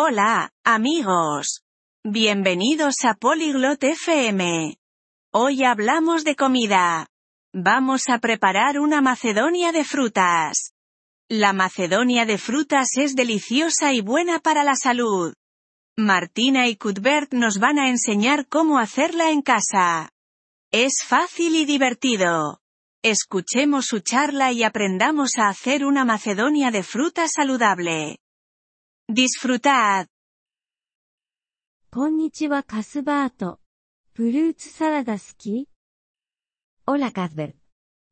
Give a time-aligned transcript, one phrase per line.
[0.00, 1.64] Hola, amigos.
[2.04, 4.78] Bienvenidos a Polyglot FM.
[5.32, 7.08] Hoy hablamos de comida.
[7.52, 10.72] Vamos a preparar una macedonia de frutas.
[11.28, 15.34] La macedonia de frutas es deliciosa y buena para la salud.
[15.96, 20.10] Martina y Cuthbert nos van a enseñar cómo hacerla en casa.
[20.70, 22.60] Es fácil y divertido.
[23.02, 28.20] Escuchemos su charla y aprendamos a hacer una macedonia de fruta saludable.
[29.10, 30.06] Disfrutad.
[31.90, 33.58] こんにちはカスバート。
[34.12, 35.66] フルーツサラダ好き
[36.86, 37.54] Hola Cuthbert.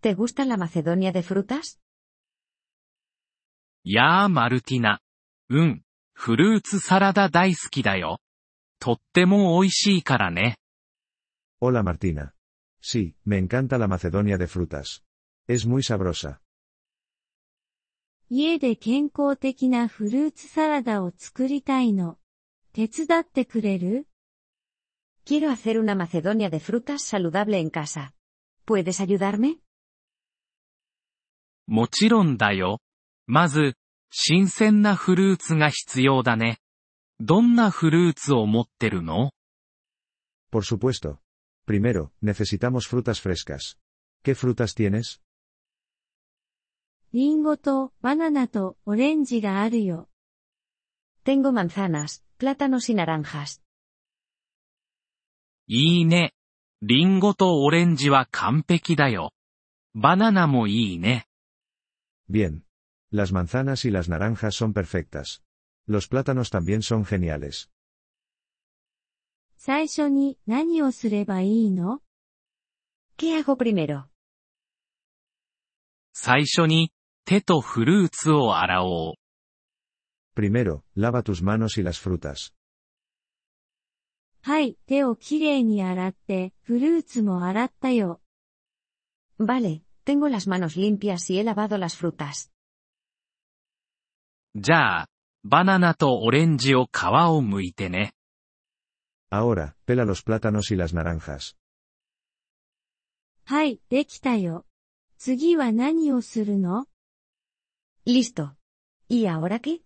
[0.00, 1.78] ¿Te gusta la Macedonia de frutas?
[3.84, 5.00] やあマルティナ。
[5.48, 5.82] うん。
[6.12, 8.18] フルーツサラダ大好きだよ。
[8.80, 10.56] とっても美味しいからね。
[11.60, 12.32] Hola Martina.
[12.82, 15.04] Sí, me encanta la Macedonia de frutas.
[15.46, 16.40] Es muy sabrosa.
[18.32, 22.16] 家で健康的なフルーツサラダを作りたいの。
[22.72, 24.06] 手伝ってくれる
[25.26, 28.14] Quiero hacer una Macedonia de frutas saludable en casa.
[28.64, 29.56] ¿Puedes ayudarme?
[31.66, 32.78] もちろんだよ。
[33.26, 33.74] まず、
[34.12, 36.58] 新鮮なフルーツが必要だね。
[37.18, 39.32] どんなフルーツを持ってるの
[40.52, 41.18] Por supuesto.
[41.66, 43.76] Primero, necesitamos frutas frescas.
[44.22, 45.20] ¿Qué frutas tienes?
[47.12, 50.08] リンゴとバナナとオレンジがあるよ。
[51.24, 53.60] Tengo manzanas, plátanos y naranjas.
[55.66, 56.34] いいね。
[56.82, 59.32] リンゴとオレンジは完璧だよ。
[59.92, 61.26] バナナもいいね。
[62.30, 62.62] Bien.
[63.12, 65.42] Las manzanas y las naranjas son perfectas.
[65.88, 67.68] Los plátanos también son geniales.
[69.56, 72.00] 最初に何をすればいいの
[73.18, 74.04] ¿Qué hago primero?
[76.12, 76.92] 最初に、
[77.24, 79.14] 手とフルーツを洗おう。
[80.36, 82.52] Primero, lava tus manos y las frutas.
[84.42, 88.20] はい、手をきれいに洗って、フルーツも洗ったよ。
[89.38, 92.50] Vale, tengo las manos limpias y he lavado las frutas.
[94.54, 95.08] じゃあ、
[95.44, 98.14] バナナとオレンジを皮を剥いてね。
[99.30, 101.54] Ahora, pela los plátanos y las naranjas.
[103.44, 104.64] はい、できたよ。
[105.18, 106.86] 次は何をするの
[108.10, 108.56] Listo.
[109.08, 109.82] ¿Y ahora qué?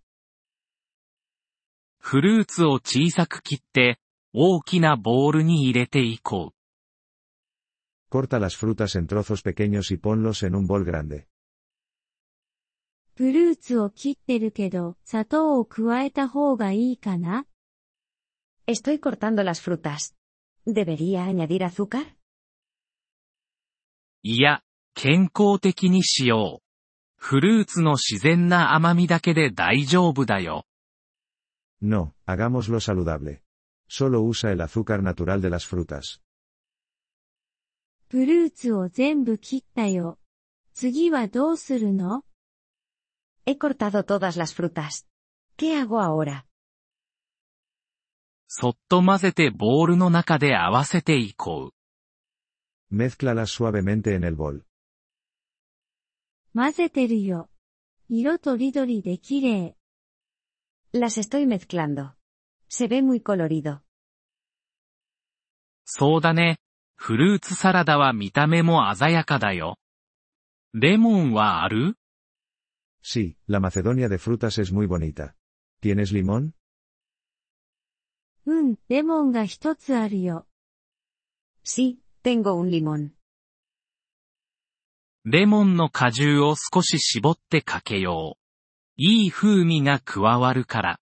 [1.98, 3.98] フルーツを小さく切って、
[4.32, 6.54] 大きなボウルに入れていこう。
[8.10, 11.26] Corta las frutas en trozos pequeños y ponlos en un bol grande.
[13.14, 17.46] フルーツを切ってるけど、砂糖を加えた方がいいかな
[18.66, 20.14] Estoy cortando las frutas.
[20.66, 22.16] ¿Debería añadir azúcar?
[24.22, 24.62] いや、
[24.94, 26.63] 健康的にしよう。
[27.26, 30.66] フルーツの自然な甘みだけで大丈夫だよ。
[31.80, 33.40] No, hagámoslo saludable.
[33.88, 36.20] Solo usa el azúcar natural de las frutas.
[38.10, 40.18] フルーツを全部切ったよ。
[40.74, 42.24] 次はどうするの
[43.46, 45.06] He cortado todas las frutas.
[45.56, 46.44] ¿Qué hago ahora?
[48.48, 51.70] そっと混ぜてボウルの中で合わせていこ
[52.90, 52.94] う。
[52.94, 54.62] Mézclalas suavemente en el bol.
[56.55, 57.49] 混ぜてるよ。
[58.09, 59.75] 色とりどりで綺麗。
[60.93, 62.15] Las estoy mezclando.
[62.67, 63.81] Se ve muy colorido.
[65.85, 66.57] そうだね。
[66.95, 69.77] フルーツサラダは見た目も鮮やかだよ。
[70.73, 71.95] レモンはある
[73.01, 75.35] Sí, la Macedonia de frutas es muy bonita.
[75.81, 76.51] ¿Tienes limón?
[78.45, 80.45] うん、レモンが一つあるよ。
[81.63, 83.11] Sí, tengo un limón.
[85.26, 88.40] レモンの果汁を少し絞ってかけよう。
[88.98, 91.00] いい風味が加わるから。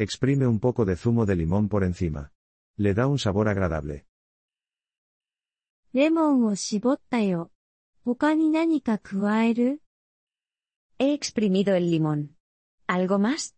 [0.00, 2.30] Exprime un poco de zumo de limón por encima.
[2.78, 4.02] Le da un sabor agradable.
[5.94, 7.52] レモンを絞ったよ。
[8.04, 9.80] 他に何か加える
[10.98, 12.30] He exprimido el limón.
[12.88, 13.54] ¿Algo más?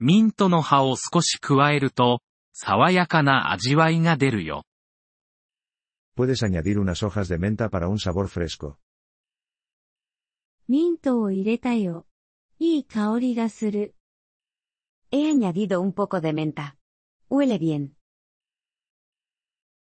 [0.00, 2.22] ミントの葉を少し加えると、
[2.52, 4.64] 爽やかな味わいが出るよ。
[6.15, 8.77] Puedes añadir unas hojas de menta para un sabor fresco.
[10.67, 12.05] ミントを入れたよ。
[12.59, 13.95] いい香りがする。
[15.11, 16.75] He añadido un poco de menta.
[17.29, 17.89] Huele bien.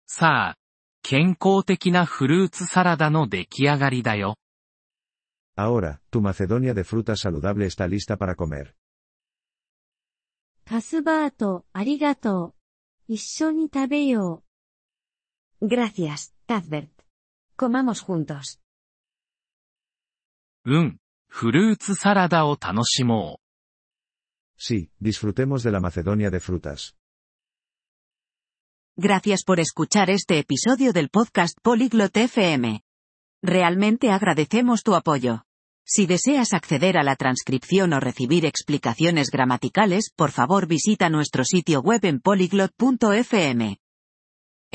[0.07, 0.59] さあ、
[1.03, 4.37] 健康的なフルーツサラダの出来上がりだよ。
[5.57, 8.75] Ahora, tu Macedonia de frutas saludable está lista para comer.
[10.65, 12.55] カスバート、ありがと
[13.09, 13.13] う。
[13.13, 14.44] 一緒に食べよう。
[15.61, 16.91] Gracias, Cuthbert.
[17.57, 18.61] Comamos juntos.
[20.65, 20.73] う。
[20.73, 23.51] うん、フルーツサラダを楽しもう。
[24.57, 26.95] Sí, disfrutemos de la Macedonia de frutas.
[28.97, 32.83] Gracias por escuchar este episodio del podcast Polyglot FM.
[33.43, 35.45] Realmente agradecemos tu apoyo.
[35.87, 41.81] Si deseas acceder a la transcripción o recibir explicaciones gramaticales, por favor visita nuestro sitio
[41.81, 43.79] web en polyglot.fm.